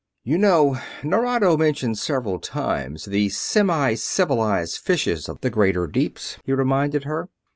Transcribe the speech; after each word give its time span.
"You 0.23 0.39
know 0.39 0.79
Nerado 1.03 1.55
mentioned 1.55 1.99
several 1.99 2.39
times 2.39 3.05
the 3.05 3.27
'semicivilized 3.29 4.79
fishes 4.79 5.29
of 5.29 5.41
the 5.41 5.51
greater 5.51 5.85
deeps'?" 5.85 6.39
he 6.43 6.53
reminded 6.53 7.03
her. 7.03 7.29